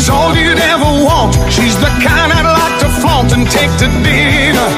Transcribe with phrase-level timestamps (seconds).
[0.00, 1.34] She's all you'd ever want.
[1.52, 4.68] She's the kind I'd like to flaunt and take to dinner.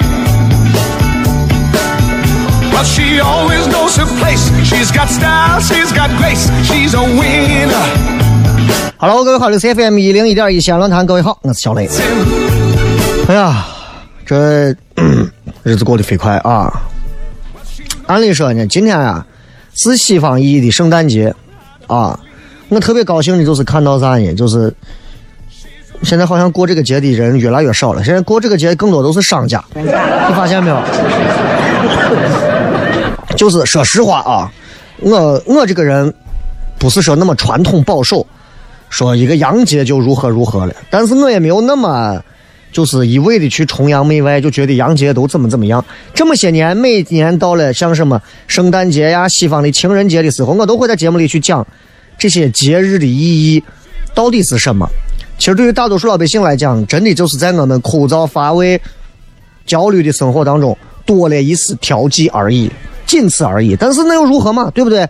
[2.73, 4.51] Well, she always knows her place.
[4.67, 6.51] She's got style, she's got grace.
[6.67, 7.87] She's a winner.
[8.99, 11.89] Hello，各位好，这是 FM 一零一点一西安论坛，各位好，我是小雷。
[13.29, 13.65] 哎呀，
[14.27, 14.75] 这
[15.63, 16.73] 日子过得飞快啊！
[18.07, 19.25] 按理说呢，今天啊
[19.75, 21.33] 是西方意义的圣诞节
[21.87, 22.19] 啊，
[22.69, 24.35] 我特别高兴的就是看到啥呢？
[24.35, 24.73] 就是
[26.03, 30.83] 现在好像过这个节的人越来越少了，现在过这个节更多都是商家，你发现没有？
[33.37, 34.53] 就是说实话啊，
[35.01, 36.13] 我我这个人
[36.79, 38.27] 不是说那么传统保守，
[38.91, 42.21] 说一个洋节就如何如何了，但是我也没有那么
[42.73, 45.83] 就是一味的去崇洋媚外，就觉得洋节都怎么怎么样。
[46.13, 51.67] 这么些年，每年到了像什么圣诞节呀、西方的情人节的时候，我都会在节目里去讲
[52.19, 53.63] 这些节日的意义
[54.15, 54.89] 到底是什么。
[55.43, 58.81] 其实对于大多数老百姓来讲，真的就是在我们枯燥乏味、
[59.67, 62.71] 焦虑的生活当中多了一丝调剂而已。
[63.07, 64.71] 仅此而已，但是那又如何嘛？
[64.73, 65.05] 对不对？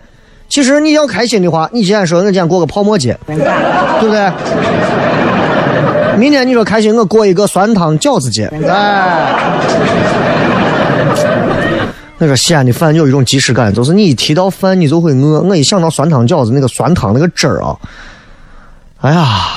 [0.49, 4.31] 其实你要开心的话，你今天说我今天过个泡沫节，对不对？
[6.17, 9.35] 明天你说开心，我过一个酸汤饺子节，哎。
[12.17, 15.41] 我说西安的饭有一种即视感，就是你一提到饭，你就会饿。
[15.41, 17.77] 我一想到酸汤饺子，那个酸汤那个汁儿啊，
[19.03, 19.53] 哎呀！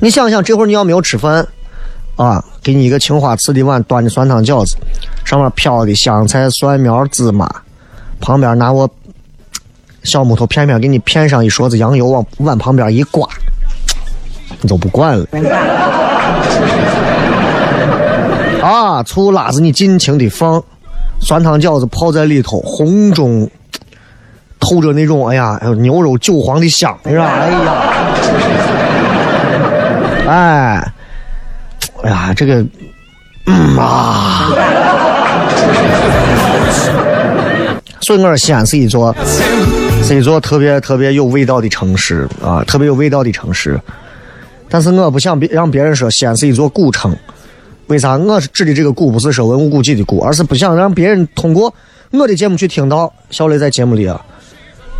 [0.00, 1.46] 你想想，这会儿你要没有吃饭。
[2.16, 4.76] 啊，给你一个青花瓷的碗，端着酸汤饺子，
[5.24, 7.48] 上面飘的香菜、蒜苗、芝麻，
[8.20, 8.90] 旁边拿我
[10.02, 13.24] 小木头片片给你片上一勺子羊油，往碗旁边一刮，
[14.62, 15.24] 你都不管了。
[18.64, 20.60] 啊，醋辣子你尽情的放，
[21.20, 23.48] 酸汤饺子泡在里头，红中
[24.68, 27.24] 透着那种哎呀，牛肉韭黄的香，是吧？
[27.30, 27.62] 哎呀，
[30.28, 30.92] 哎。
[32.02, 32.64] 哎呀，这个，
[33.46, 34.50] 嗯啊！
[38.00, 39.16] 所以我说西安是一座，
[40.04, 43.80] 是一座特别特别有味道的城市啊，特别有味道的城市。
[44.68, 47.16] 但是我不想别让别人说西安是一座古城，
[47.86, 48.16] 为啥？
[48.16, 51.72] 我是指的这个古，不是说文物古迹的古，而是不想让别人通过
[52.10, 54.20] 我的节目去听到小雷在节目里啊，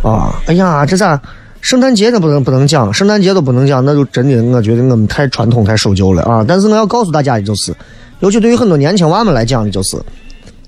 [0.07, 1.21] 啊，哎呀，这咋？
[1.59, 6.45] 圣诞节都不能不能讲，圣诞节都不能讲，那就真的我觉得我们太传统太守旧了啊！
[6.47, 7.75] 但是我要告诉大家的就是，
[8.19, 9.97] 尤其对于很多年轻娃们来讲的就是，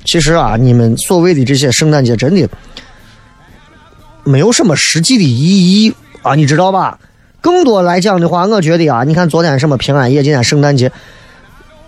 [0.03, 2.49] 其实啊，你们所谓的这些圣诞节真的
[4.25, 6.99] 没有什么实际的意义啊，你知道吧？
[7.39, 10.91] 更多来讲的话，我觉得啊，你看昨天什么平安夜，今天圣诞节，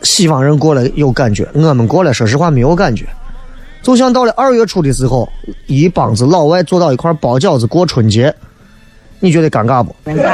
[0.03, 3.05] 西方人过了有感觉，我们过了说实话没有感觉。
[3.81, 5.27] 就像到了二月初的时候，
[5.67, 8.33] 一帮子老外坐到一块包饺子过春节。
[9.19, 9.95] 你觉得尴尬不？
[10.05, 10.31] 尴 尬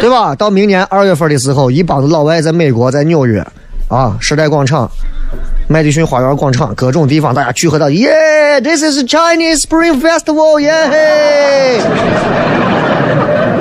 [0.00, 0.34] 对吧？
[0.34, 3.44] 到明年二月份的时候，一帮子老外在美国，在纽约，
[3.88, 4.90] 啊，时代广场、
[5.66, 10.72] 麦迪逊花园广场，各种地方，大家聚合到，耶，This is Chinese Spring Festival，耶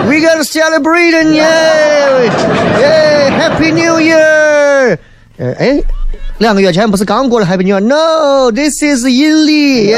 [0.05, 1.43] ，We gotta celebrate，耶，
[2.79, 4.97] 耶，Happy New Year。
[5.37, 5.81] 呃，哎，
[6.39, 9.95] 两个月前不是刚过了 Happy New Year？No，this is 阴历。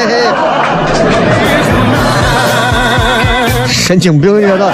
[3.68, 4.72] 神经病，你知道？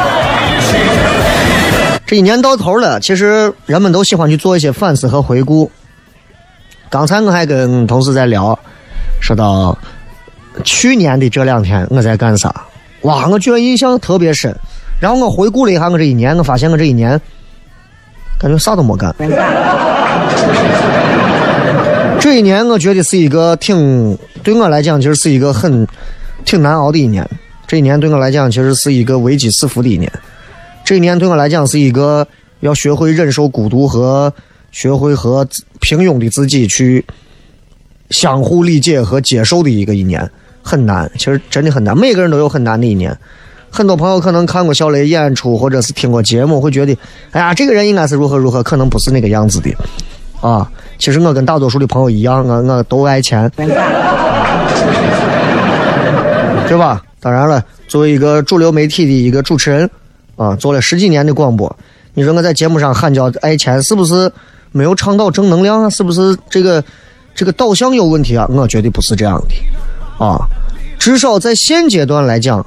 [2.05, 5.71] 这一年到头了，其实人们都喜欢去做一些反思和回顾。
[6.87, 8.57] 刚才我还跟同事在聊，
[9.19, 9.75] 说到
[10.63, 12.53] 去年的这两天我在干啥？
[13.01, 14.55] 哇，我居然印象特别深。
[15.01, 17.19] 然后我回顾了一下我这一年，我发现我这一年
[18.39, 19.13] 感觉啥都没干。
[22.25, 25.87] 这一年我觉得是一个挺对我来讲，其实是一个很
[26.43, 27.23] 挺难熬的一年。
[27.67, 30.11] 这一年对我来讲，其实是一个危机四伏的一年。
[30.83, 32.27] 这一年对我来讲，是一个
[32.61, 34.33] 要学会忍受孤独和
[34.71, 35.47] 学会和
[35.81, 37.05] 平庸的自己去
[38.09, 40.27] 相互理解和接受的一个一年，
[40.63, 41.07] 很难。
[41.19, 43.15] 其实真的很难，每个人都有很难的一年。
[43.69, 46.97] 很多朋友可能看过小雷演出，或者是听过节目，会觉得，
[47.29, 49.71] 哎呀，这个人应该是如何如何，可能不是那个样子的。
[50.41, 53.51] 啊，其实我跟大多数的朋友一样，我我都爱钱，
[56.67, 57.01] 对吧？
[57.19, 59.89] 当然了，作为一个主流媒体的一个主持人，
[60.35, 61.75] 啊，做了十几年的广播，
[62.13, 64.31] 你说我在节目上喊叫爱钱，是不是
[64.71, 65.89] 没有倡导正能量啊？
[65.89, 66.83] 是不是这个
[67.33, 68.47] 这个导向有问题啊？
[68.49, 69.55] 我觉得不是这样的，
[70.25, 70.39] 啊，
[70.97, 72.65] 至少在现阶段来讲，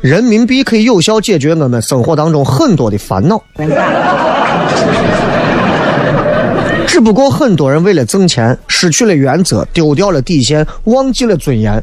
[0.00, 3.42] 人民币可以有效解决我们生活当中很多的烦恼。
[6.94, 11.82] 只不过很多人为了挣钱，失去了原则，丢掉了底线，忘记了尊严，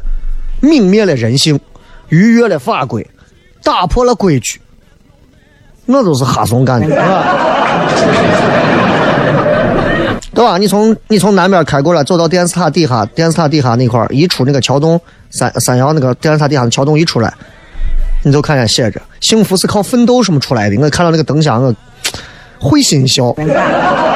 [0.62, 1.60] 泯灭了人性，
[2.08, 3.06] 逾越了法规，
[3.62, 4.58] 打破了规矩。
[5.84, 7.24] 那都是哈怂干的， 对吧？
[10.32, 10.56] 对吧？
[10.56, 14.98] 你从你从南边开过来，走到电视塔底下，电视塔底下那块儿，一出那个桥洞，
[15.28, 17.30] 三三阳那个电视塔底下的桥洞一出来，
[18.24, 20.76] 你就看见写着“幸福是靠奋斗什么出来的”。
[20.80, 21.74] 我看到那个灯箱，我
[22.58, 23.36] 会心笑。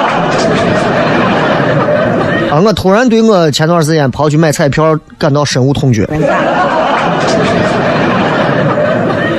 [2.50, 2.60] 啊！
[2.64, 6.04] 我突然对我前段时间跑去买彩票感到深恶痛绝。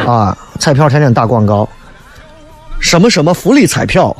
[0.05, 0.37] 啊！
[0.59, 1.67] 彩票天天打广告，
[2.79, 4.15] 什么什么福利彩票，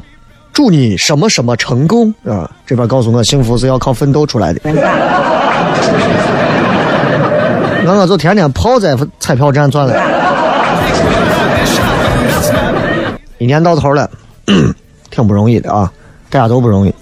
[0.54, 2.50] 祝你什么什么成功啊！
[2.66, 4.62] 这边告诉我，幸福是要靠奋斗出来的。
[7.84, 9.94] 那我就天天泡在彩票站转了。
[13.38, 14.10] 一年到头了，
[15.10, 15.92] 挺不容易的啊！
[16.30, 16.94] 大家都不容易。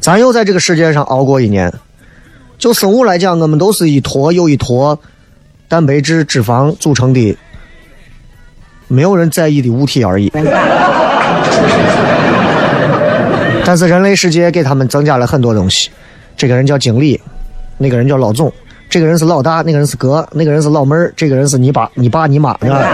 [0.00, 1.72] 咱又在这个世界上熬过一年，
[2.58, 4.98] 就生物来讲，我们都是一坨又一坨
[5.68, 7.36] 蛋白质、脂肪组成的，
[8.88, 10.32] 没有人在意的物体而已。
[13.64, 15.90] 但是人类世界给他们增加了很多东西，
[16.36, 17.20] 这个人叫经理，
[17.78, 18.52] 那个人叫老总，
[18.88, 22.78] 这个人是老大，那个人是哥，那个人是老妹儿，这个人是你爸、你爸、你妈，是吧？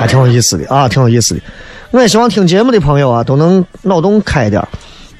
[0.00, 1.40] 还挺有意思的啊，挺有意思的。
[1.92, 4.68] 我也希望听节目的朋友啊，都能脑洞开点儿。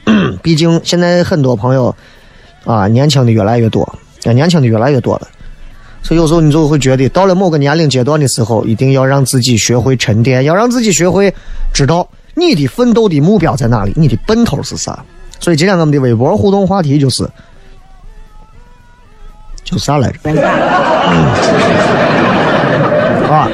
[0.43, 1.95] 毕竟现在很多朋友
[2.65, 3.83] 啊，年轻的越来越多，
[4.25, 5.29] 啊年轻的越来越多了。
[6.03, 11.33] 所以有时候你就会觉得，到了某个年龄阶段的时候，一定要让自己学会沉淀，要让自己学会
[11.75, 15.05] 知道你的奋斗的目标在哪里，你的奔头是啥。
[15.41, 17.29] 所以今天我们的微博互动话题就是，
[19.63, 20.19] 就啥来着？
[23.31, 23.47] 啊，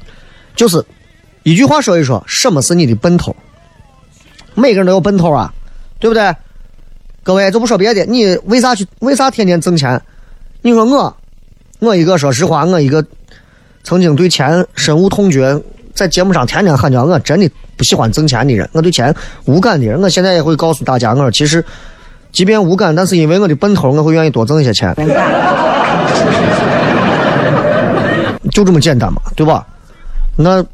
[0.56, 0.82] 就是。
[1.44, 3.36] 一句话说一说，什么是你的奔头？
[4.54, 5.52] 每个人都有奔头啊，
[6.00, 6.34] 对不对？
[7.22, 8.86] 各位就不说别的，你为啥去？
[9.00, 10.00] 为啥天天挣钱？
[10.62, 11.14] 你说我，
[11.80, 13.04] 我一个说实话，我一个
[13.82, 15.60] 曾经对钱深恶痛绝，
[15.92, 20.00] 在节目上天天喊叫，我真的不喜欢挣钱的人，我对钱无感的人。
[20.00, 21.62] 我现在也会告诉大家，我其实，
[22.32, 24.94] 即便无感，但是因为我的奔头，我会愿意多挣一些钱，
[28.50, 29.66] 就这么简单嘛，对吧？
[30.38, 30.64] 那。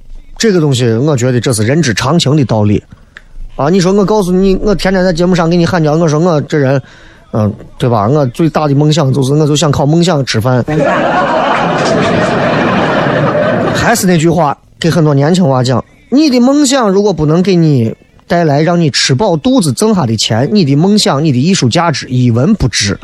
[0.41, 2.83] 这个东西，我觉得这是人之常情的道理，
[3.57, 3.69] 啊！
[3.69, 6.81] 你说我告诉你，我天天在节目上给你喊叫，我说我这人，
[7.33, 8.09] 嗯，对吧？
[8.09, 10.65] 我最大的梦想就是，我就想靠梦想吃饭。
[13.77, 17.95] 还是那句话，给很多年轻娃讲：你的梦想如果不能给你
[18.27, 22.99] 带来让你吃饱肚子挣下的钱，你的梦想、你的艺术价值一文不值，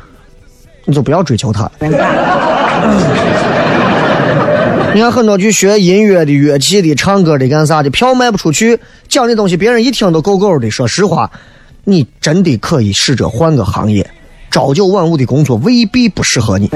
[0.87, 1.71] 你就不要追求它。
[4.97, 10.71] 你看很多去学音乐的、乐器的、唱歌的、干啥的，票卖不出去，讲的东西别人一听都够够的。
[10.71, 11.31] 说实话，
[11.85, 14.11] 你真的可以试着换个行业，
[14.51, 16.71] 朝九晚五的工作未必不适合你。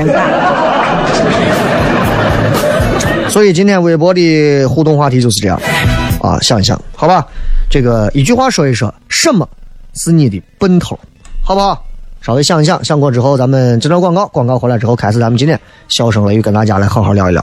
[3.31, 5.59] 所以今天微博的互动话题就是这样
[6.21, 7.27] 啊，想一想，好吧？
[7.71, 9.49] 这个一句话说一说，什么
[9.95, 10.95] 是你的奔头，
[11.43, 11.83] 好不好？
[12.21, 15.59] 稍微想一想，想过之后，咱们这段广告，广告回来之后，开始咱们今天
[15.89, 17.43] 笑声雷雨跟大家来好好聊一聊。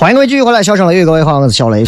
[0.00, 1.84] 欢迎各位继续回来，笑声雷雨，各位好，我是小雷。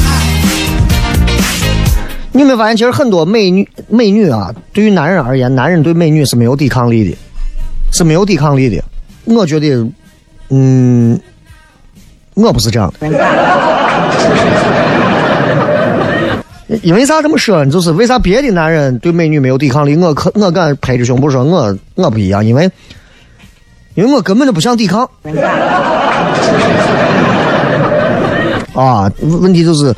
[2.33, 7.17] 你有没有发现，其实很多美女美女啊，对于男人而言，男人对美女是没有抵抗力的，
[7.91, 8.85] 是没有抵抗力的。
[9.25, 9.83] 我觉得，
[10.51, 11.19] 嗯，
[12.35, 13.09] 我不是这样的。
[16.83, 17.73] 因为啥这么说呢？
[17.73, 22.71] 就是为啥别的男人对美女没有抵抗力，我可我敢拍着胸脯说，我我不一样，因为
[23.95, 25.09] 因为我根本就不想抵抗。
[28.75, 29.95] 啊，问题就是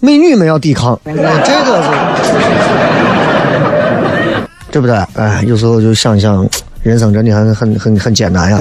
[0.00, 1.82] 美女们要抵抗，这个
[2.22, 2.30] 是，
[4.70, 4.94] 对不对？
[5.14, 6.46] 哎，有时候就想想，
[6.82, 8.58] 人生真的很很很很艰难呀。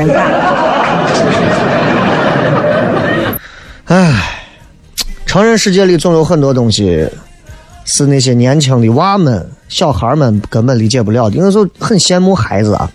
[3.86, 4.14] 哎，
[5.26, 7.08] 成人世界里总有很多东西
[7.84, 11.36] 是那些年轻的娃们、小孩们根本理解不了的。
[11.36, 12.90] 有时候很羡慕孩子啊，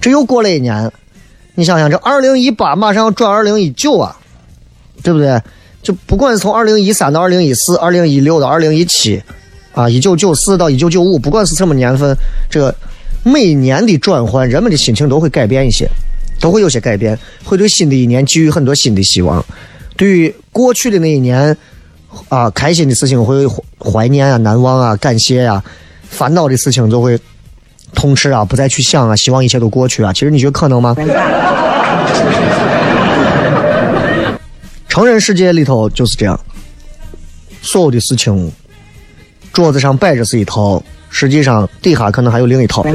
[0.00, 0.90] 这又过了一年，
[1.54, 4.16] 你想想，这二零一八马上要转二零一九啊，
[5.02, 5.40] 对不对？
[5.86, 9.22] 就不管是从二零一三到二零一四、二零一六到二零一七，
[9.72, 12.12] 啊，一九九四到一九九五，不管是什么年份，
[12.50, 12.74] 这个
[13.22, 15.88] 每年的转换，人们的心情都会改变一些，
[16.40, 19.44] 都会有些改变，会对新的一年寄予很多新的希望。
[19.96, 21.56] 对于过去的那一年，
[22.28, 23.46] 啊，开心的事情会
[23.78, 25.62] 怀念啊、难忘啊、感谢呀；
[26.10, 27.16] 烦恼的事情就会
[27.94, 30.12] 痛斥啊、不再去想啊，希望一切都过去啊。
[30.12, 30.96] 其实你觉得可能吗？
[34.96, 36.40] 成人世界里头就是这样，
[37.60, 38.50] 所有的事情，
[39.52, 42.82] 桌子上摆着是一套，实际上底下可能还有另一套。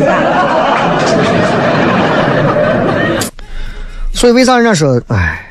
[4.16, 5.46] 所以为啥人家说，哎，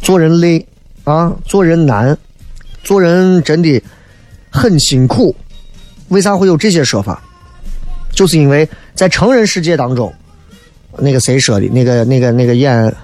[0.00, 0.64] 做人累
[1.02, 2.16] 啊，做人难，
[2.84, 3.82] 做人真的
[4.50, 5.34] 很辛苦。
[6.10, 7.20] 为啥会有这些说法？
[8.12, 10.14] 就是因为在成人世界当中，
[10.96, 11.66] 那个谁说的？
[11.66, 12.94] 那个、那个、那个演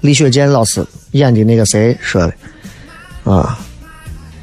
[0.00, 2.32] 李雪健老师演的那个谁说的？
[3.30, 3.58] 啊，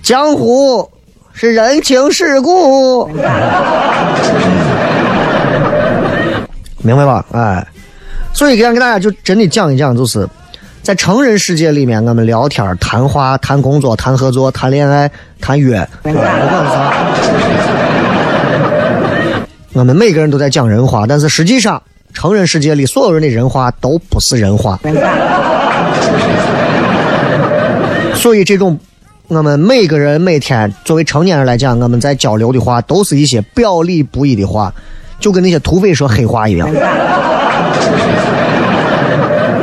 [0.03, 0.87] 江湖
[1.33, 3.07] 是人情世故，
[6.83, 7.25] 明白吧？
[7.31, 7.67] 哎，
[8.33, 10.27] 所以想给大家就真的讲一讲，就是
[10.83, 15.09] 在成人世界里面，我们聊天、谈话、谈工作、谈合作、谈恋爱、
[15.41, 16.93] 谈约，不管啥，
[19.73, 21.81] 我们每个人都在讲人话，但是实际上，
[22.17, 24.79] 成人世界里所有人的人话都不是人话。
[28.15, 28.75] 所以，这种
[29.27, 34.73] 我们每个人每天作为成年人来讲，我们在交流的话，都是一些表里不一的话，
[35.19, 36.67] 就跟那些土匪说黑话一样，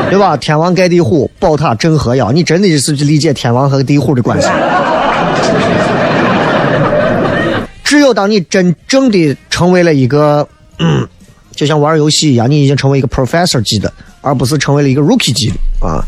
[0.08, 0.36] 对吧？
[0.36, 4.46] 天王盖地虎，宝塔镇河妖，你真的是去理解天王和地虎的关系？
[7.82, 10.46] 只有当你真正的成为了一个，
[10.78, 11.04] 嗯，
[11.54, 16.04] 就像玩游戏一样，你已经成为一个 professor 级的，而不是成为了一个 rookie 级的啊。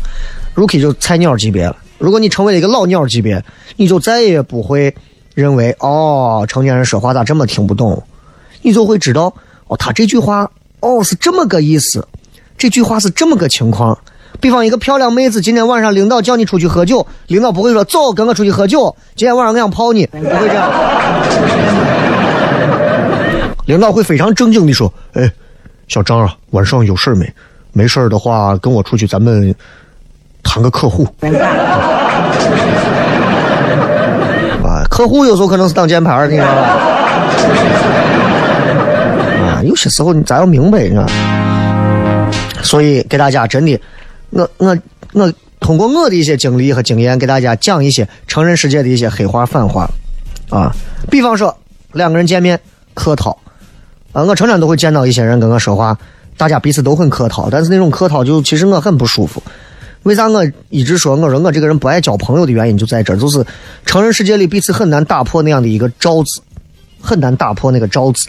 [0.55, 1.75] rookie 就菜鸟级别了。
[1.97, 3.43] 如果你成为了一个老鸟级别，
[3.75, 4.93] 你就再也不会
[5.33, 8.03] 认为哦，成年人说话咋这么听不懂，
[8.61, 9.33] 你就会知道
[9.67, 10.49] 哦，他这句话
[10.79, 12.07] 哦是这么个意思，
[12.57, 13.97] 这句话是这么个情况。
[14.39, 21.86] 比方一个漂亮妹子，今天晚上领导叫你出去喝酒，领导不会说走跟我出去喝酒，今天晚上我想泡你，不会这样。
[23.67, 25.29] 领导会非常正经的说：“哎，
[25.87, 27.31] 小张啊，晚上有事没？
[27.73, 29.53] 没事的话跟我出去，咱们
[30.41, 31.05] 谈个客户。
[34.63, 36.61] ”啊，客户有时候可能是挡箭牌的，你知道吧？
[39.59, 41.05] 啊，有些时候你咱要明白，你知道。
[42.63, 43.79] 所以给大家真的。
[44.29, 44.77] 我我
[45.13, 49.89] 我通过我的一些经历和经验，给大家讲一些成人世界的一些黑话反话，
[50.49, 50.73] 啊，
[51.11, 51.53] 比方说
[51.91, 52.59] 两个人见面
[52.93, 53.37] 客套，
[54.17, 55.95] 啊，我常常都会见到一些人跟我说话，
[56.37, 59.43] 大家彼此都很客套，但是那种客套就其实我很不舒服。
[60.01, 63.45] 为啥我一直说我说我这个人不爱交朋友的原因就在这，就是
[63.85, 66.41] 成人世界里彼此很难打破那样的一个罩子，
[66.99, 68.27] 很难打破那个罩子。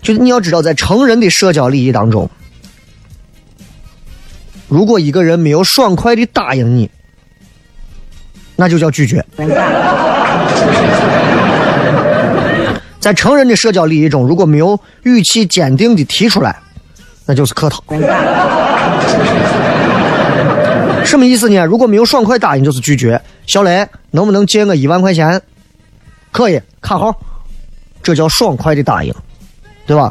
[0.00, 2.30] 就是你要知道，在成人的社交礼仪当中。
[4.68, 6.90] 如果一个人没有爽快的答应你，
[8.56, 9.22] 那就叫拒绝。
[13.04, 16.56] 在成人的社交礼仪中，如果没有语气坚定的提出来，
[17.26, 17.84] 那就是客套。
[21.04, 21.62] 什么意思呢？
[21.66, 23.20] 如果没有爽快答应，就是拒绝。
[23.46, 25.38] 小雷，能不能借我一万块钱？
[26.32, 27.14] 可以，卡号。
[28.02, 29.12] 这叫爽快的答应，
[29.84, 30.10] 对吧？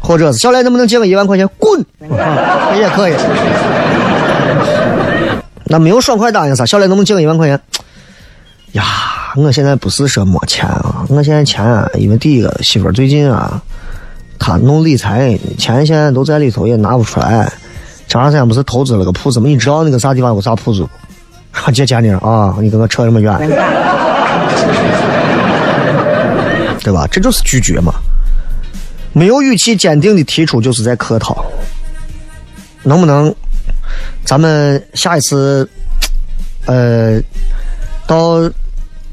[0.00, 1.48] 或者是小雷能不能借我一万块钱？
[1.56, 1.82] 滚，
[2.76, 3.14] 也可以。
[5.64, 6.66] 那没有爽快答应啥？
[6.66, 7.58] 小雷能不能借我一万块钱？
[8.72, 8.84] 呀，
[9.36, 13.60] 我现在不是说没钱啊，我现在钱啊，因为第一个媳妇最近啊，
[14.38, 17.50] 她弄理财，钱现在都在里头也拿不出来。
[18.06, 19.48] 前段时间不是投资了个铺子吗？
[19.48, 20.86] 你知道那个啥地方有啥铺子
[21.52, 21.70] 不？
[21.72, 22.56] 借钱呢啊！
[22.60, 23.36] 你跟我扯这么远，
[26.82, 27.06] 对吧？
[27.10, 27.92] 这就是拒绝嘛。
[29.12, 31.44] 没有语气坚定的提出，就是在客套。
[32.82, 33.34] 能不能，
[34.24, 35.68] 咱们下一次，
[36.66, 37.20] 呃，
[38.10, 38.40] 到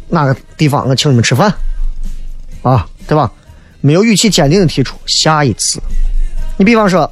[0.09, 1.53] 哪个地方我请你们吃饭，
[2.63, 3.31] 啊，对吧？
[3.79, 5.79] 没有语气坚定的提出，下一次。
[6.57, 7.07] 你比方说，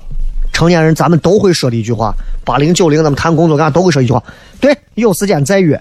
[0.51, 2.11] 成年人咱们都会说的一句话，
[2.43, 4.23] 八零九零咱们谈工作干都会说一句话，
[4.59, 5.79] 对，有时间再约。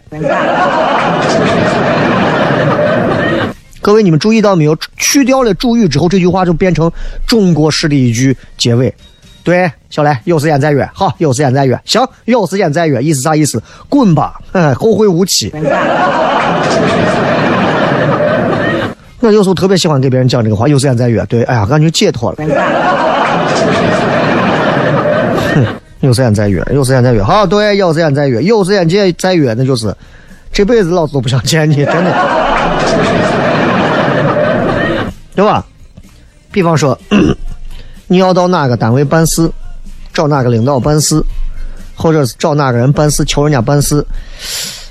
[3.80, 4.76] 各位，你们注意到没有？
[4.98, 6.92] 去掉了主语之后，这句话就变成
[7.26, 8.94] 中国式的一句结尾。
[9.44, 10.88] 对，小雷，有时间再约。
[10.94, 11.78] 好，有时间再约。
[11.84, 13.02] 行，有时间再约。
[13.02, 13.62] 意思啥意思？
[13.90, 14.40] 滚吧，
[14.74, 15.52] 后会无期。
[19.20, 21.22] 我有时候特别喜欢给别人讲这个话，有时间再约。
[21.26, 22.36] 对，哎呀，感觉解脱了。
[25.54, 25.66] 哼
[26.00, 27.22] 有时间再约，有时间再约。
[27.22, 29.94] 好，对，有时间再约，有时间再再约，那就是
[30.52, 32.14] 这辈子老子都不想见你，真的。
[35.36, 35.64] 对吧？
[36.52, 36.98] 比方说，
[38.06, 39.50] 你要到哪个单位办事，
[40.12, 41.22] 找哪个领导办事，
[41.96, 43.96] 或者是找哪个人办事，求人家办事，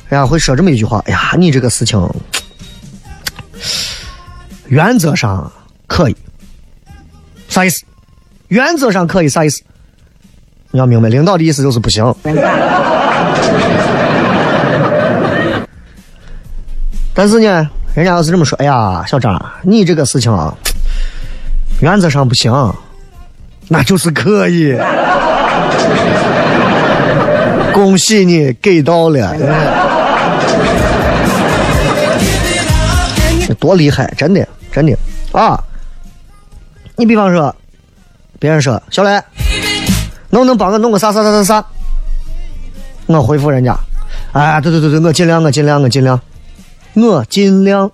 [0.09, 2.09] 人家会说这么一句话：“哎呀，你这个事情
[4.67, 5.51] 原则上
[5.87, 6.15] 可以，
[7.49, 7.83] 啥意思？
[8.47, 9.61] 原则上可以啥意思？
[10.71, 12.03] 你要明白，领导的意思就是不行。
[17.13, 17.69] 但是呢？
[17.93, 20.51] 人家要是这么说，哎呀，小张，你这个事情啊，
[21.79, 22.51] 原则上不行，
[23.67, 24.77] 那就是可以。
[27.73, 29.35] 恭喜你给到了，
[33.59, 34.95] 多厉害，真的，真的
[35.31, 35.59] 啊！
[36.95, 37.55] 你比方说，
[38.37, 39.19] 别人说小雷，
[40.29, 41.65] 能不能帮我弄个啥啥啥啥啥？
[43.07, 43.75] 我回复人家，
[44.33, 46.19] 哎，对对对对，我尽量，我尽量，我尽量。
[46.93, 47.91] 我尽量，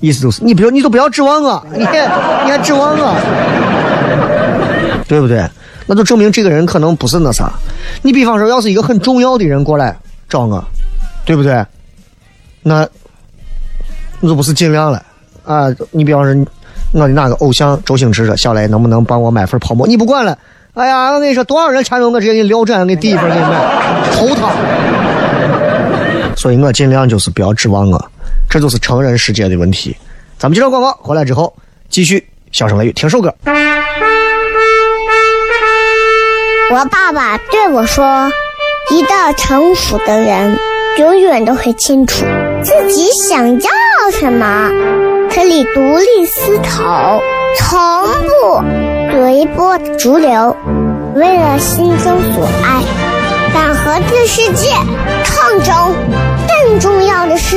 [0.00, 3.14] 意思就是你不要，你都不要指望 我，你你还指望我，
[5.06, 5.46] 对不对？
[5.86, 7.52] 那就证明这个人可能不是那啥。
[8.02, 9.96] 你比方说，要是一个很重要的人过来
[10.28, 10.64] 找我，
[11.24, 11.64] 对不对？
[12.62, 12.86] 那
[14.20, 15.02] 那就不是尽量了
[15.44, 15.66] 啊！
[15.90, 16.46] 你比方说，
[16.92, 20.36] 我的哪个偶像周星驰说：“小雷，能不能帮我买份泡沫？”你不管了。
[20.74, 23.58] 哎呀，我跟你说，多少人缠着我，直接给你撂枕，给第一份给你买，
[24.12, 24.48] 头疼。
[26.36, 28.10] 所以我尽量就是不要指望我，
[28.48, 29.96] 这就是成人世界的问题。
[30.38, 31.54] 咱们接着广告，回来之后
[31.88, 33.34] 继续小声雷雨，听首歌。
[36.72, 38.30] 我爸爸对我说
[38.90, 40.56] ：“一个成熟的人，
[40.98, 42.24] 永远都会清楚
[42.62, 43.70] 自己想要
[44.12, 44.70] 什么，
[45.28, 47.20] 可以独立思考，
[47.58, 47.78] 从
[48.22, 48.62] 不
[49.10, 50.56] 随波逐流，
[51.16, 52.82] 为了心中所爱，
[53.52, 54.70] 敢和这世界
[55.24, 55.94] 抗争。
[56.48, 57.56] 更重要的是，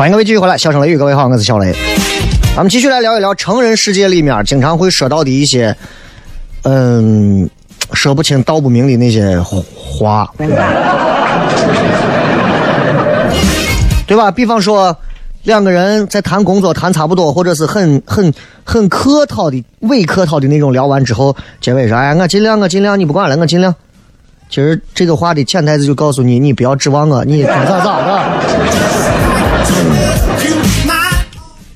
[0.00, 1.74] 欢迎各位继续回来，笑声雷雨，各位好，我是小雷。
[2.56, 5.76] 咱们继续来聊一聊成人世界里面经常会说到的一些，
[6.62, 7.46] 嗯，
[7.92, 10.26] 说不清道不明的那些话，
[14.06, 14.30] 对吧？
[14.30, 14.96] 比方说，
[15.42, 18.32] 两个人在谈工作谈差不多，或者是很很
[18.64, 23.74] 很客套的伪客套的那种聊完之后，结尾说：“哎，我尽量，我尽量，你不管了，我尽量。”
[24.50, 28.20] 其实这个话的潜台词就告诉你，你不要指望我，你咋咋咋的。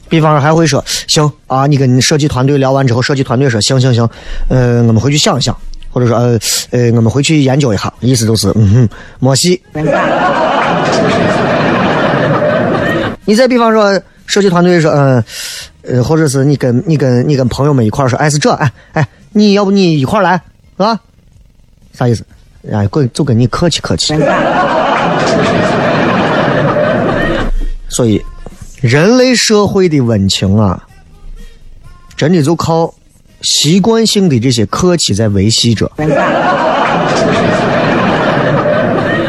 [0.09, 4.09] 比方说还会说行啊，你跟你设计团队聊完之后，设计团队说行行行，
[4.49, 5.57] 呃，我们回去想一想，
[5.91, 6.39] 或者说呃
[6.71, 8.89] 呃，我们回去研究一下，意思就是嗯哼，
[9.21, 9.61] 没戏。
[13.25, 15.25] 你再比方说设计团队说嗯
[15.83, 20.41] 呃，或者是你跟你跟你跟朋友们一块说，哎是这，哎哎，你要不你一块来
[20.77, 20.99] 啊？
[21.93, 22.25] 啥意思？
[22.73, 24.15] 哎，跟就跟你客气客气。
[27.89, 28.23] 所以。
[28.81, 30.87] 人类社会的温情啊，
[32.15, 32.93] 真的就靠
[33.41, 35.91] 习惯性的这些客气在维系着，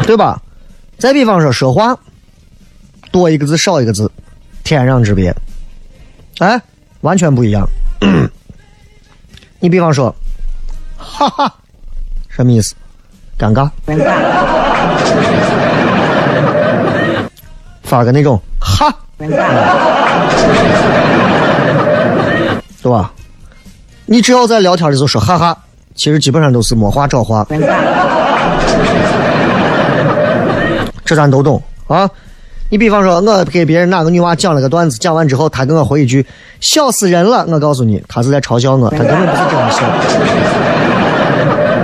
[0.06, 0.38] 对吧？
[0.98, 1.98] 再比方说说话，
[3.10, 4.10] 多一个字少一个字，
[4.62, 5.34] 天壤之别，
[6.40, 6.60] 哎，
[7.00, 7.66] 完全不一样。
[9.58, 10.14] 你比方说，
[10.98, 11.54] 哈哈，
[12.28, 12.74] 什么意思？
[13.38, 13.70] 尴尬。
[17.82, 18.94] 发个那种哈。
[22.82, 23.10] 对吧？
[24.04, 25.56] 你只要在聊天的时候说哈哈，
[25.94, 27.46] 其实基本上都是没话找话。
[31.04, 32.08] 这咱都懂啊。
[32.68, 36.26] 你比方说，我给别人哪个女娃讲了个段子，讲完之后，她跟我回一句
[36.60, 39.80] “笑死人了”，我告诉你，她是在嘲笑我，她根本不是真的笑。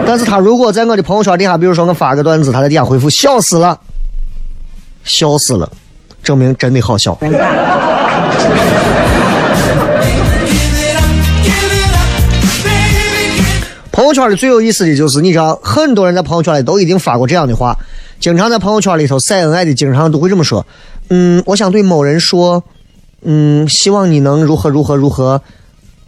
[0.07, 3.79] 但是他如果在我的朋友圈底下，比如说我发个段子，他在底下回复“笑死了”，
[5.05, 5.71] 笑死了。
[6.23, 7.17] 证明真的好笑。
[13.91, 17.77] 朋友圈里最有意思的就是，你知道，很多人在朋友圈里都一定发过这样的话，
[18.21, 20.67] 经常在朋友圈里头晒恩爱的，经常都会这么说
[21.11, 22.63] ：“嗯，我想对某人说，
[23.23, 25.41] 嗯，希望你能如何如何如何。”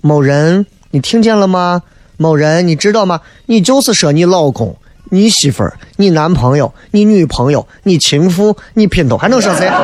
[0.00, 1.82] 某人，你听见了吗？
[2.16, 3.20] 某人，你知道吗？
[3.46, 4.76] 你就是说你老公。
[5.10, 9.68] 你媳妇儿、你男朋友、你女朋友、你情妇、你姘头，还能说谁？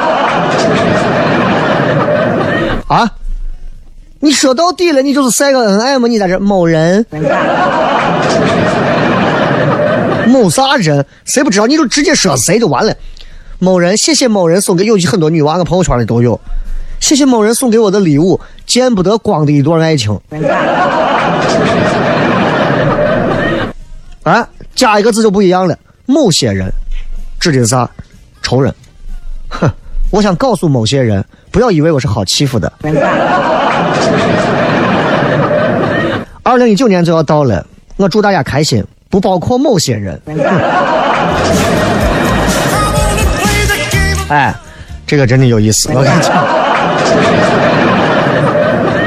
[2.89, 3.13] 啊？
[4.19, 6.09] 你说到底了，你就是晒个恩爱吗？
[6.09, 7.07] 你在这某人，
[10.27, 11.05] 某啥人？
[11.27, 11.67] 谁不知道？
[11.67, 12.93] 你就直接说谁就完了。
[13.59, 16.41] 某人，谢谢某人送给有很多女娃，我朋友圈里都有。
[16.99, 20.19] 谢谢某人送给我的礼物，见不得光的一段爱情。
[24.23, 24.49] 啊？
[24.75, 25.77] 加一个字就不一样了。
[26.07, 26.73] 某些人
[27.39, 27.89] 指的是啥？
[28.43, 28.75] 仇人。
[29.49, 29.71] 哼，
[30.11, 32.73] 我想告诉某些人，不要以为我是好欺负的。
[36.43, 37.65] 二零一九年就要到了，
[37.97, 40.21] 我祝大家开心，不包括某些人。
[44.29, 44.55] 哎，
[45.07, 46.33] 这个真的有意思，我跟你讲，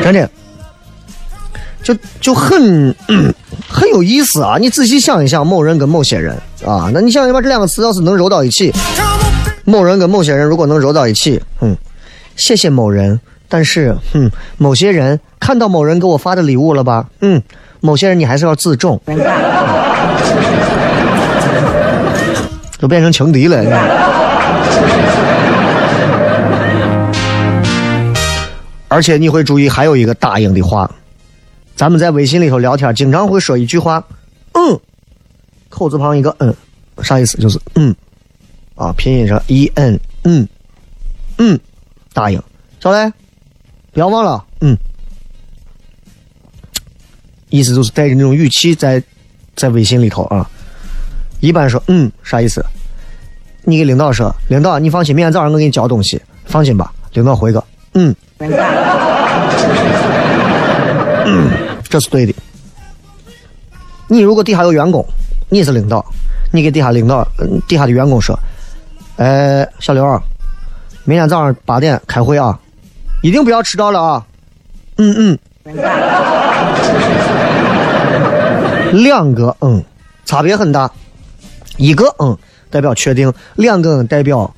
[0.04, 0.30] 真的。
[1.84, 2.96] 就就很
[3.70, 4.58] 很有意思啊！
[4.60, 6.34] 你仔细想一想，某人跟某些人
[6.66, 8.72] 啊，那你想想把这两个词要是能揉到一起，
[9.66, 11.76] 某人跟某些人如果能揉到一起，嗯，
[12.38, 13.20] 谢谢某人，
[13.50, 17.06] 但是，嗯，某些人看到某人给我发的礼物了吧？
[17.20, 17.42] 嗯，
[17.82, 19.00] 某些人你还是要自重，
[22.80, 23.62] 都变成情敌了。
[28.88, 30.90] 而且你会注意，还有一个答应的话。
[31.76, 34.04] 咱们在微信里头聊天，经常会说一句话，
[34.54, 34.80] 嗯，
[35.70, 36.54] 口字旁一个嗯，
[37.02, 37.38] 啥意思？
[37.38, 37.94] 就是嗯，
[38.76, 40.48] 啊，拼音上 e n，嗯，
[41.38, 41.60] 嗯，
[42.14, 42.42] 答应，
[42.80, 43.12] 小雷，
[43.92, 44.78] 不要忘了，嗯，
[47.50, 49.02] 意思就是带着那种语气在
[49.56, 50.50] 在微信里头啊。
[51.40, 52.64] 一般说嗯啥意思？
[53.64, 56.94] 你给领导说，领导你放心，明天早上我给你交东西，放心吧。
[57.14, 58.16] 领导回个嗯，
[61.26, 61.50] 嗯，
[61.90, 62.34] 这是对的。
[64.08, 65.06] 你如果底下有员工，
[65.50, 66.06] 你是领导，
[66.52, 68.38] 你给底下领导、嗯底下的员工说，
[69.18, 70.04] 哎，小刘，
[71.06, 72.60] 明天早上八点开会啊，
[73.22, 74.26] 一定不要迟到了啊。
[74.98, 75.40] 嗯嗯。
[79.04, 79.84] 两个嗯，
[80.26, 80.92] 差别很大，
[81.78, 82.38] 一个嗯
[82.70, 84.54] 代表确定，两个嗯代表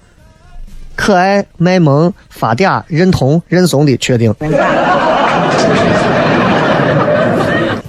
[0.95, 4.33] 可爱、卖萌、发嗲、认同、认怂的确定，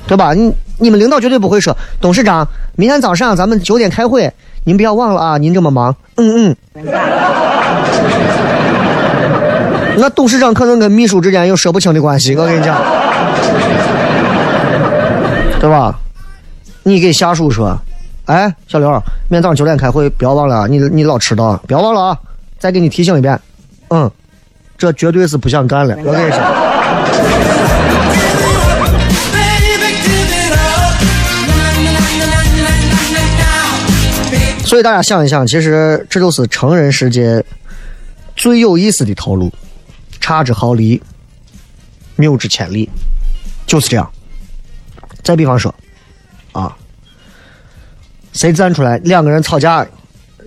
[0.07, 0.33] 对吧？
[0.35, 4.33] 你你们领导绝对不会说，董事长，明天早上咱们九点开会，
[4.65, 6.85] 您不要忘了啊，您这么忙，嗯嗯。
[9.99, 12.77] 那董事长可能跟秘书之间有说不清的关系，我跟你讲，
[15.59, 15.99] 对吧？
[16.83, 17.77] 你给下属说，
[18.27, 18.91] 哎，小刘，
[19.29, 22.19] 明天早上九点开会，不要忘了啊，你你老迟到，不要忘了啊！
[22.59, 23.41] 再给你提醒一遍，
[23.89, 24.11] 嗯，
[24.77, 26.39] 这绝对是不想干了，我跟你说。
[34.67, 37.41] 所以大家想一想，其实这就是成人世界
[38.35, 39.49] 最有意思的套路，
[40.21, 41.01] 差之毫厘，
[42.17, 42.91] 谬之千里，
[43.65, 44.11] 就是这样。
[45.23, 45.73] 再比方说，
[46.51, 46.77] 啊，
[48.33, 49.87] 谁站出来，两个人吵架，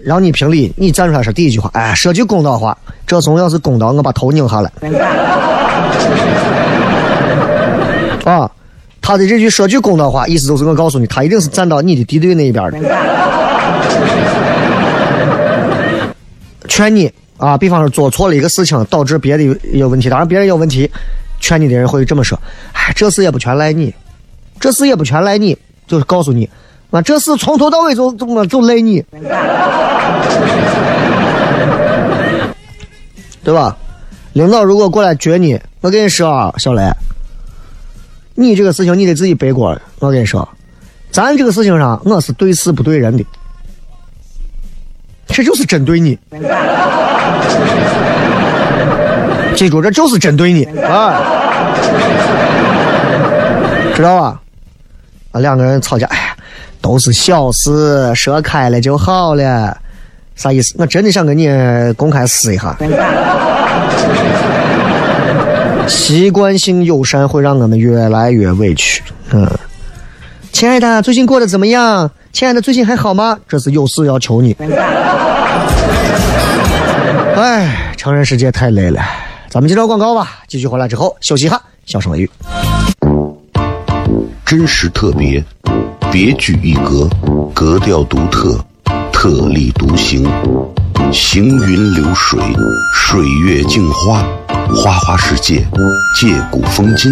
[0.03, 2.77] 让你评理，你站出来说第一句话，哎，说句公道话，
[3.07, 4.69] 这怂要是公道，我把头拧下来。
[8.25, 8.51] 啊，
[8.99, 13.38] 他的这句说句公道话，意思就是我告诉你，他一定是站到你的敌对那一边的。
[16.69, 20.89] 劝你啊，比方说做错了一个事情，导致别的有问题，当然别人有问题，
[21.41, 22.39] 劝你的人会这么说
[22.71, 23.93] ：“哎，这事也不全赖你，
[24.59, 26.49] 这事也不全赖你，就是告诉你，
[26.91, 29.03] 啊，这事从头到尾就就就赖你，
[33.43, 33.75] 对吧？
[34.33, 36.83] 领导如果过来撅你，我跟你说啊，小雷，
[38.35, 39.75] 你这个事情你得自己背锅。
[39.99, 40.47] 我跟你说，
[41.11, 43.25] 咱这个事情上我是对事不对人的，
[45.29, 46.17] 这就是针对你。
[49.55, 51.19] 记住，这就是针对你啊，
[53.93, 54.39] 知道吧？
[55.31, 56.35] 啊，两个人吵架，哎呀，
[56.81, 59.75] 都是小事，说开了就好了。
[60.35, 60.73] 啥意思？
[60.77, 61.49] 我真的想跟你
[61.97, 62.77] 公开撕一下。
[65.87, 69.03] 习惯性友善会让我们越来越委屈。
[69.31, 69.45] 嗯，
[70.53, 72.09] 亲爱的，最近过得怎么样？
[72.31, 73.37] 亲爱的，最近还好吗？
[73.47, 74.55] 这是有事要求你。
[77.35, 79.01] 哎，成人世界太累了，
[79.49, 80.39] 咱们接着广告吧。
[80.47, 82.29] 继续回来之后休息一下，笑声雷雨。
[84.45, 85.43] 真实特别，
[86.11, 87.09] 别具一格，
[87.53, 88.57] 格调独特，
[89.11, 90.27] 特立独行，
[91.11, 92.39] 行云流水，
[92.95, 94.23] 水月镜花，
[94.75, 95.65] 花花世界，
[96.19, 97.11] 借古风今，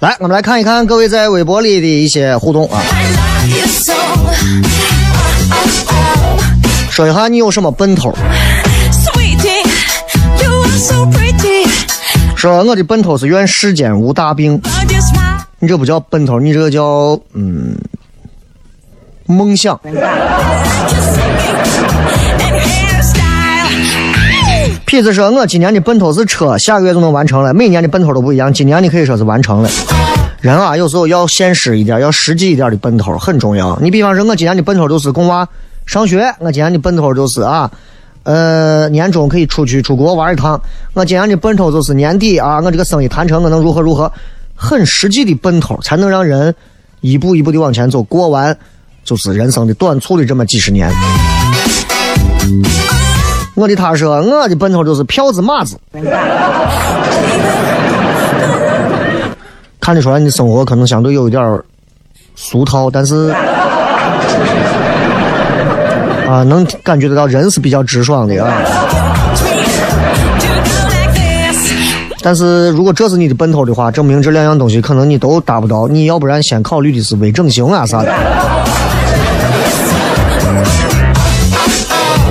[0.00, 2.82] 来，我们来看一看各位在微博里的一些互动啊。
[5.64, 6.40] Oh, oh,
[6.90, 8.14] 说一下你有什么奔头.
[12.36, 14.60] 说我的奔头是愿世间无大病
[15.60, 17.74] 你这不叫奔头，你这个叫嗯
[19.26, 19.80] 梦想。
[24.86, 27.54] 痞子说，我今年的奔头是车，下个月就能完成了。
[27.54, 29.70] 每年的奔头都不一样，今年你可以说是完成了。
[30.44, 33.78] 人啊，有时候要现实一点，要实际一点的奔头很重要。
[33.80, 35.48] 你比方说，我今年的奔头就是供娃
[35.86, 37.70] 上学，我今年的奔头就是啊，
[38.24, 40.60] 呃，年终可以出去出国玩一趟。
[40.92, 44.12] 我今年的奔头就是年底啊，我这个生意谈成，我能如何如何，
[44.54, 46.54] 很实际的奔头，才能让人
[47.00, 48.54] 一步一步的往前走，过完
[49.02, 50.90] 就是人生的短促的这么几十年。
[53.54, 55.80] 我的他说，我的奔头就是票子马子。
[59.84, 61.62] 看得出来，你的生活可能相对有一点儿
[62.34, 63.28] 俗套，但是
[66.26, 68.50] 啊，能感觉得到人是比较直爽的啊。
[72.22, 75.86] 但是如果这是你的奔头的话，证明这两样东西可能你都达不到。
[75.86, 78.10] 你要不然先考虑的是微整形啊啥的。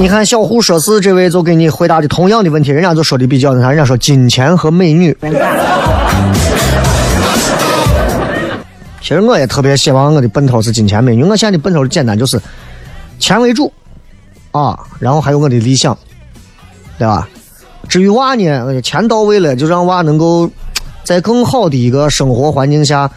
[0.01, 5.15] 你看小胡说事这位就给你回答的同样的问题，人家就说的比较那啥，人家说金钱和美女。
[9.03, 11.25] 其实我也特别希望我的奔头是金钱美女。
[11.25, 12.39] 我现在的奔头简单，就是
[13.19, 13.69] 钱为主
[14.51, 15.97] 啊，然后还有我的理想，
[16.97, 17.27] 对吧？
[17.89, 20.49] 至于娃呢，钱到位了，就让娃能够
[21.03, 23.11] 在更好的一个生活环境下，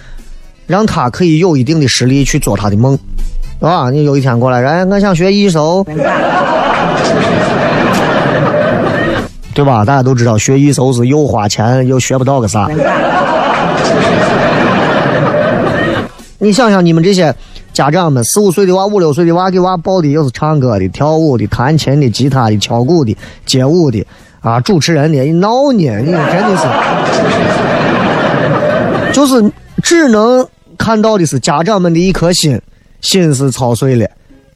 [0.66, 2.98] 让他可以有一定的实力去做他的梦，
[3.60, 3.88] 对吧？
[3.90, 5.86] 你有一天过来，哎，我想学艺术，
[9.54, 9.84] 对吧？
[9.84, 12.68] 大家都知道学艺术是又花钱又学不到个啥。
[16.38, 17.34] 你想想，你们这些
[17.72, 24.06] 家长们，四五岁的娃、五六岁的娃，给娃报的又是唱歌的、跳舞的、弹琴的、吉他的、敲鼓的、街舞的，
[24.40, 25.78] 啊，主持人的，你闹呢？
[25.78, 26.62] 你真的是，
[29.12, 29.50] 就是
[29.82, 30.46] 只能
[30.76, 32.60] 看到的是家长们的一颗心，
[33.00, 34.06] 心是操碎了，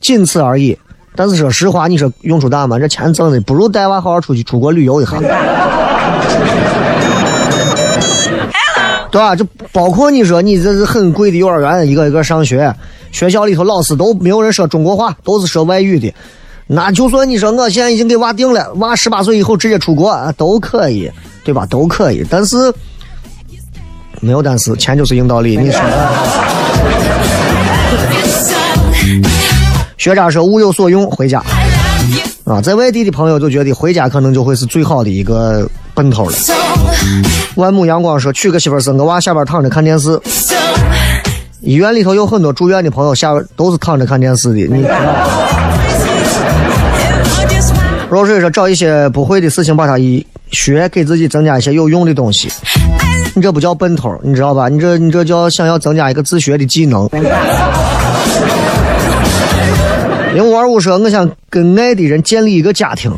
[0.00, 0.78] 仅此而已。
[1.16, 2.78] 但是说实话，你说用处大吗？
[2.78, 5.16] 这钱挣的不如带娃好好出去出国旅游一下。
[9.10, 9.34] 对吧？
[9.34, 12.74] 就包括你说你这是很贵的幼儿园，一个一个上学，
[13.10, 16.12] 学校里头老师都没有人说中国话，都是说外语的。
[16.66, 21.10] 那就算你说我现在已经给娃定了，娃十八岁以后直接出国啊都可以，
[21.42, 21.66] 对吧？
[21.66, 22.24] 都可以。
[22.30, 22.72] 但是
[24.20, 25.56] 没有但是，钱就是硬道理。
[25.56, 25.80] 你说，
[29.98, 31.42] 学渣说物有所用，回家
[32.50, 36.32] 啊，在外地的朋友就觉得回家可能就会是最好的一个奔头了。
[37.54, 40.20] 万亩阳光说娶个媳妇儿生个娃，下班躺着看电视。
[41.60, 44.54] 医院里头有很多住院的朋友，下边都是躺着看电视的。
[44.54, 44.84] 你
[48.10, 52.50] 若水说找一些不会的事情，把它一学，给自己增加一些有用的东西。
[53.34, 54.68] 你这不叫奔头，你知道吧？
[54.68, 57.08] 你这你这叫想要增加一个自学的技能。
[60.32, 63.10] 零五二五说，我想跟爱的人建立一个家庭，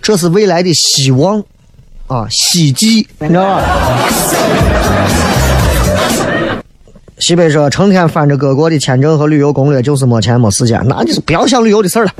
[0.00, 1.42] 这是未来的希望
[2.06, 3.62] 啊，希冀，你知道吧？
[7.18, 12.10] 西北说，成天翻着各国的签证和旅游攻略，就是没钱没时间，那就是不要想旅游的事了。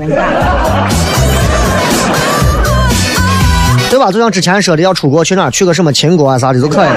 [3.89, 4.11] 对吧？
[4.11, 6.89] 就像之前说的，要出国去哪，去个什么秦国啊啥的都可以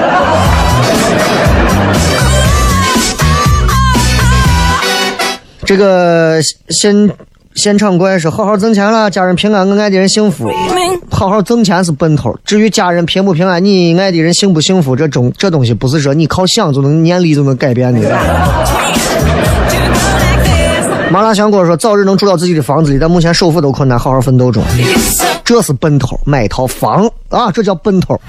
[5.69, 7.11] 这个现
[7.53, 10.51] 现场怪说，好好挣钱了，家人平安，我爱的人幸福。
[11.11, 18.01] 好好挣钱是奔头，至于家人平不平安，你爱的人幸不幸福，这种这东西不是说你靠想就能念力就能改变的。
[21.11, 24.63] 麻辣香锅说，早日能住到自己的房子里，但目前首付都困难，好好奋斗中。
[25.45, 28.19] 这是奔头，买一套房啊，这叫奔头。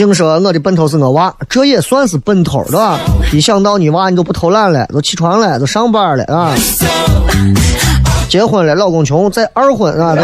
[0.00, 2.98] 净说我的奔头是我娃，这也算是奔头，对吧？
[3.34, 6.54] 一想到你娃，你就不偷懒了，都起床了，都上班了啊。
[8.26, 10.22] 结婚了，老公穷，再二婚啊都。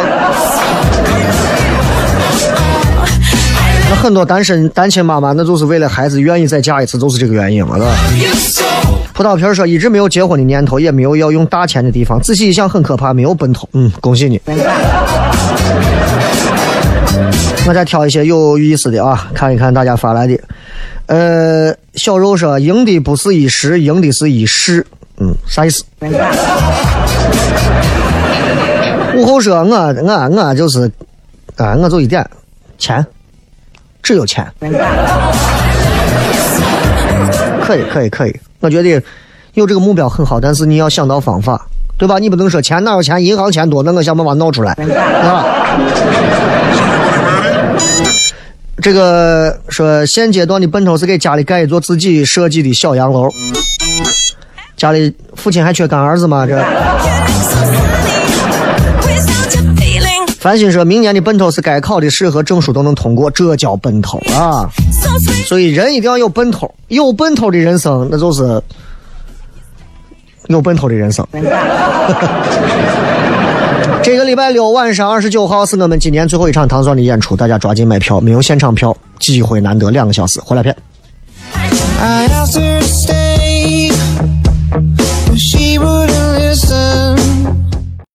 [3.90, 7.94] 那很多单身单亲妈妈，那就是为了孩子愿意再嫁一次，就是这个原因了，对吧？
[9.12, 12.18] 葡萄皮说，一直没有结婚的念头，也没有要用大钱的地方。
[12.22, 13.68] 仔细一想，很可怕，没有奔头。
[13.74, 14.40] 嗯，恭喜你。
[17.68, 20.38] 我再挑一些有意思的啊，看一看大家发来的。
[21.06, 24.86] 呃，小肉说，赢的不是一时，赢的是一世。
[25.18, 25.82] 嗯，啥意思？
[29.16, 30.88] 午后说，我我我就是，
[31.56, 32.24] 啊，我就一点
[32.78, 33.04] 钱，
[34.00, 34.46] 只有钱。
[37.62, 38.36] 可以，可以，可以。
[38.60, 39.02] 我觉得
[39.54, 41.66] 有这个目标很好，但是你要想到方法
[41.98, 42.18] 对吧？
[42.20, 45.44] 你不能说钱哪有钱，银行钱多，那我想办法闹出来，啊。
[48.82, 53.28] 这个说现阶段的奔头是给家里盖一座自己设计的小洋楼。
[54.76, 56.46] 家里父亲还缺干儿子吗？
[56.46, 56.62] 这
[60.38, 64.70] 繁星说明年的奔头是该考的试和证书都能通过，这叫奔头啊！
[65.46, 68.62] 所以人一定要有奔头，有奔头的人生那就是
[70.46, 71.26] 有奔头的人生。
[74.06, 80.72] 这个礼拜六晚上二十九号是我们今年最后一场糖蒜的演出大家抓紧买票没有现场票机会难得两个小时回来片。
[81.98, 83.90] I asked her to stay
[85.36, 87.05] she wouldn't listen.